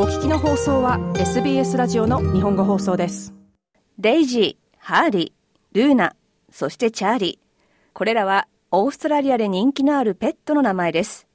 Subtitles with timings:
[0.00, 3.34] お聞きの放送は SBS ラジオの日本語放送です
[3.98, 6.14] デイジー、ハーリー、ルーナ、
[6.52, 7.92] そしてチャーリー。
[7.94, 11.26] これらはオーストラリアで人気のあるペットの名前です。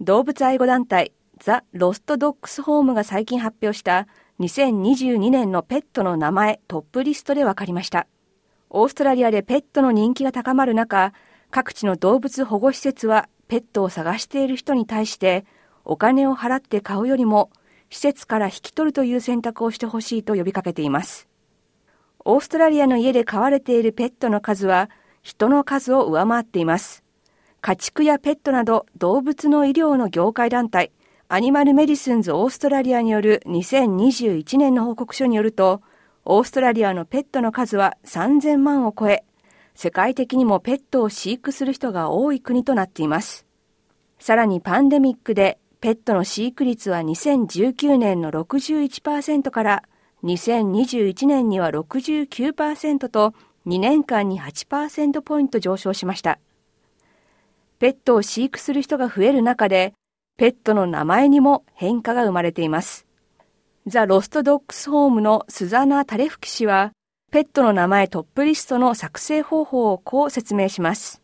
[0.00, 4.08] 動物愛護団体ザ・ロストドッグスホームが最近発表した
[4.40, 8.08] 2022年のペットの名前トップリストで分かりました。
[8.70, 11.12] オーストラリアでペットの人気が高まる中、
[11.52, 15.44] 各地の動物保護施設はペットを探している人に対して
[15.84, 17.52] お金を払って買うよりも
[17.92, 21.28] 施設から引き取るという選択をしてほしいと呼びかけています。
[22.24, 24.88] オーストラリアの家で飼われているペットの数は
[25.20, 27.04] 人の数を上回っています。
[27.60, 30.90] 家畜やペットなど動物の医療の業界団体
[31.28, 35.82] アニマルメディスンズオーストラリアによる2021年の報告書によると、
[36.24, 39.22] オーストラリアのペットの数は3000万を超え、
[39.74, 43.46] 世界的にもペットを飼育する人が多い国となっています。
[44.18, 49.82] さらにパンデミックでペットの飼育率は2019年の61%から
[50.22, 53.34] 2021年には69%と
[53.66, 56.38] 2年間に8%ポイント上昇しました。
[57.80, 59.92] ペットを飼育する人が増える中で、
[60.38, 63.04] ペットの名前にも変化が生まれています。
[63.88, 66.92] ザ・ロストドッグスホームのスザナ・タレフキ氏は、
[67.32, 71.21] ペットの名前トップリストの作成方法をこう説明します。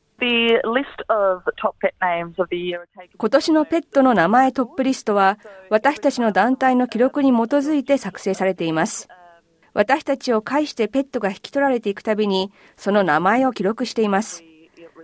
[3.18, 5.38] 今年のペットの名前トップリストは、
[5.70, 9.08] 私たちの団体の記録に基づいて作成されています。
[9.74, 14.42] 私たちを介してペットが引き取られていくたびに、その名前を記録しています。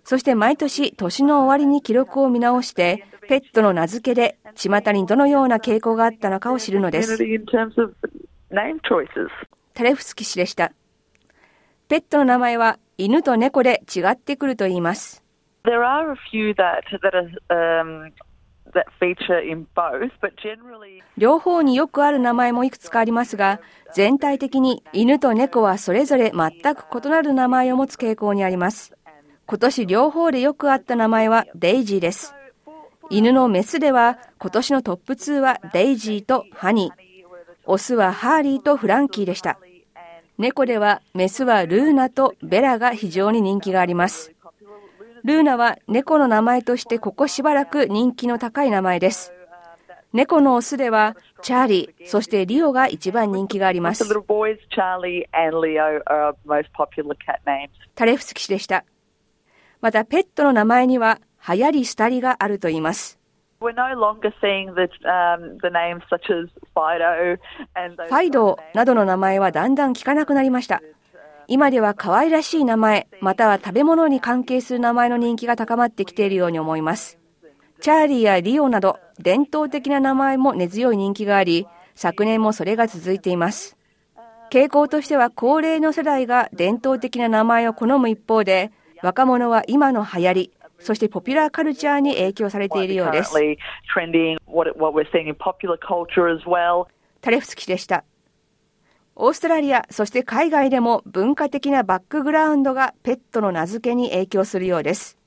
[0.02, 7.16] そして毎年、年の終わりに記録を見直して、ペットの名付けで、巷にどのような傾向があったのかを知るのです。
[9.74, 10.72] タレフスキ氏でした。
[11.88, 15.24] ペットの名前は犬と猫で違ってくると言います。
[21.16, 23.60] 両方によくある名前もいくつかありますが、
[23.94, 28.96] 全体的に犬と猫はそれぞれ全く異なる名前を持つ傾向にあります。
[29.46, 32.34] 今年両方でよくあった名前はデイジーです。
[33.10, 37.04] 犬のメスでは今年のトップ2はデイジーとハニー。
[37.66, 39.58] オスはハーリーとフランキーでした。
[40.36, 44.34] 猫ではメスはルーナとベラが非常に人気があります。
[45.22, 49.32] ルーナは猫の名前としてここしばらく人気の高い名前です。
[50.12, 54.04] 猫のオスではチャーリー、そしてリオが一番人気があります。
[57.94, 58.84] タレフスキ氏でした。
[59.80, 63.20] またペットの名前には流行り廃りがあると言います。
[63.60, 70.82] ファイドなどの名前はだんだん聞かなくなりました。
[71.46, 77.18] 今では可愛らしい名前、または食べ物に関係する名前の人気が高まってきているように思います。
[77.80, 83.76] チャーリーやリオなど伝統的な名前も根強い人気があり、昨年もそれが続いています。
[84.50, 88.72] 傾向としては高齢の世代が伝統的な名前を好む一方で、
[89.02, 93.32] 若者は今の流行り、そしてポピュラーカルチャーに影響されているようです。
[97.20, 98.04] タレフスキでした。
[99.16, 105.18] オーストラリア、そして海外でも文化的なバックグラウンドがペットの名付けに影響するようです。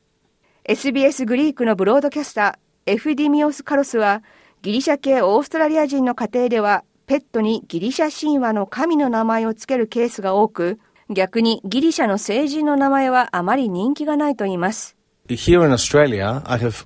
[0.66, 4.24] SBS グリークのブロードキャスター、エフディミオス・カロスは、
[4.62, 14.97] ギリシャ系オーストラリア人の家庭では、ペットにギリシャ神話の神の名前を付けるケースが多く、逆にギリシャの聖人の名前はあまり人気がないと言います。
[15.30, 16.86] Here in Australia, I have、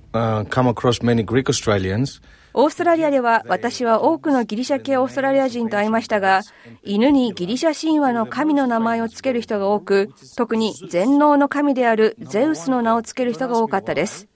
[0.50, 2.20] come across many Greek Australians
[2.54, 6.42] オーストラリアでは私は多くのギリシャ系オーストラリア人と会いましたが、
[6.82, 14.28] 犬にギリシャ神話の神の名前を付ける人が多く、特に全能の神であるゼウスの名を付ける人が多かったです。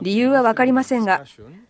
[0.00, 1.24] 理由はわかりませんが、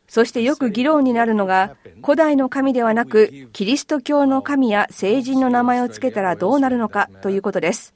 [0.06, 7.94] そしてよく議論になるのが、古代の神ではなく、キリスト教の神や聖人の名前を付けたらどうなるのかということです。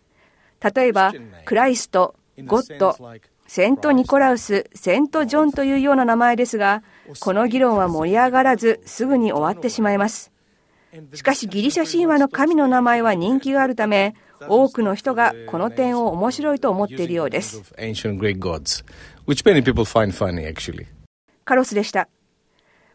[0.74, 1.12] 例えば、
[1.44, 2.14] クライスト、
[2.46, 2.96] ゴッド、
[3.46, 6.82] セント・ニコラウス、セント・ジョンというような名前ですが、
[7.20, 10.32] この議論は盛り上がらず、すぐに終わってしまいます。
[11.12, 14.14] しかしギリシャ神話の神の名前は人気があるため、
[14.48, 17.62] 多くの人がこの点を面白いと思っているようです。
[21.44, 22.08] カロスでした。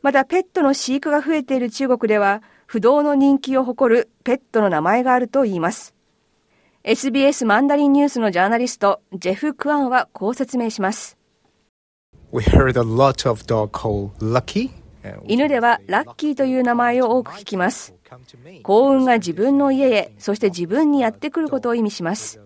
[0.01, 5.93] また、ペットの飼育が増えている中国では、不動の人気を誇るペットの名前があるといいます。
[6.85, 11.17] SBS マンダリンニュースのジャーナリスト、ジェフ・クアンはこう説明します。
[15.27, 17.93] 犬ではラッキーという名前を多く聞きます。
[18.63, 22.39] 幸運が自分の家へ、そして自分にやってくることを意味します。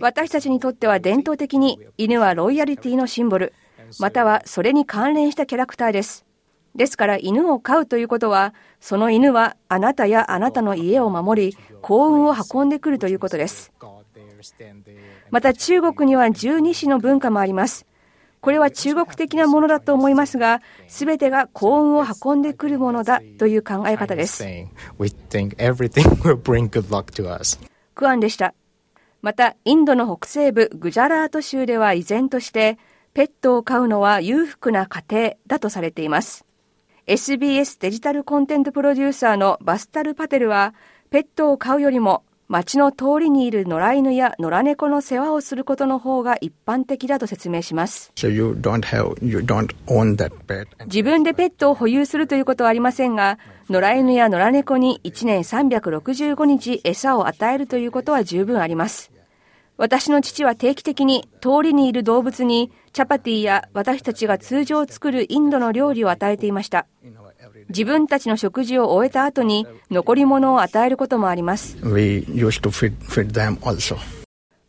[0.00, 3.54] 私たちにとっては伝統的に犬はロイヤリティのシンボル、
[3.98, 6.26] またはそれに関連したキャラクターです。
[6.74, 13.72] ですから犬を飼うということは、その犬はあなたやあなたの家を守り、幸運を運んでくるということです。
[15.30, 17.86] また中国には十二支の文化もあります。
[18.40, 24.42] これは中国的なものだと思いますが、すべてが幸運を運んでくるものだという考え方です。
[27.94, 28.54] クアンでした。
[29.20, 32.78] また、インドの北西部グジャラート州では依然として、
[33.14, 36.44] ペットを飼うのは裕福な家庭だとされています。
[37.08, 40.72] SBS デジタルコンテンツプロデューサーのバスタル・パテルは、
[41.10, 48.12] ペットを飼うよりも街の通りにいる野良犬や野良猫の世話をすることの方が一般的だと説明します。
[48.14, 48.28] So、
[48.82, 49.16] have,
[50.86, 59.10] 自分でペットを保有するということはありませんが、野良犬や野良猫に1年365日餌を与えるということは十分あります。
[59.82, 66.86] 私の父は定期的に通りにいる動物にチャパティや私たちが通常作るインドの料理を与えていました。
[67.68, 71.78] 自分たちの食事を終えた後に残り物を与えることもあります。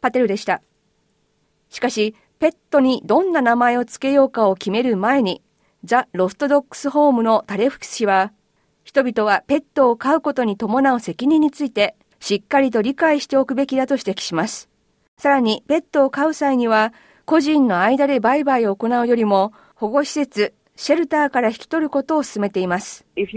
[0.01, 0.63] パテルでした。
[1.69, 5.44] しかし、ペットにどんな名前を付けようかを決める前に、
[5.83, 8.33] ザ・ロストドックスホームのタレフク氏は、
[8.83, 14.72] 人々はペットを飼うことに伴う責任について、しっかりと理解しておくべきだと指摘します。
[15.18, 16.94] さらに、ペットを飼う際には、
[17.25, 23.06] 個人の間で売買を行うよりも、保護施設、シェルターから引き取ることを進めています。
[23.15, 23.27] ペッ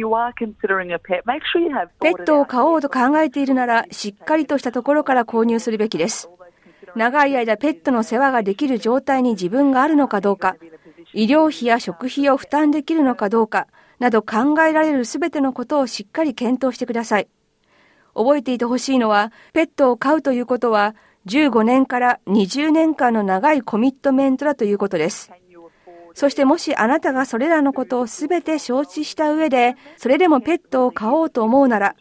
[2.25, 6.29] トを飼おうと考えているなら、しっかりとしたところから購入するべきです。
[6.97, 10.57] 長い間ペットの世話ができる状態に自分があるのかどうか、
[11.13, 13.69] 医療費や食費を負担できるのかどうか、
[13.99, 17.29] など考えられるすべてのことをしっかり検討してください。
[18.15, 20.95] 覚えていてほしいのは、ペットを飼うということは、
[21.27, 25.33] 15年から20年間の長いコミットメントだということです。
[26.15, 31.97] そしてもしあなたがそれらのことをすべて承知した上で、それでもペットを飼おうと思うなら、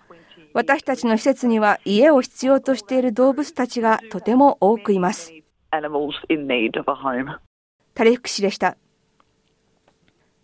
[0.54, 5.33] 私たちの施設には家を必要としている動物たちがとても多くいます。
[7.94, 8.78] タレフク氏でした。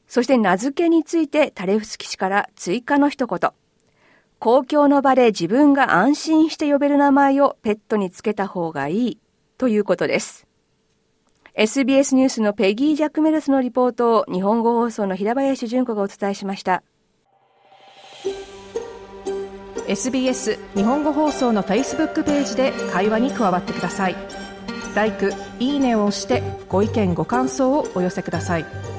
[0.08, 3.52] そして名付けについてタレフスキ氏から追加の一言。
[4.42, 9.20] 公共の場で自分が安心して呼べる名前をペットにつけた方がいい
[9.60, 10.48] ということです。
[11.54, 16.82] SBS ニュースのペギー・ジャック・メルスのリポートを日本語放送の平林純子がお伝えしました。
[19.88, 24.16] SBS 日本語放送の Facebook ページで会話に加わってください。
[24.96, 25.14] l i
[25.60, 28.91] いいねを押してご意見ご感想をお寄せください。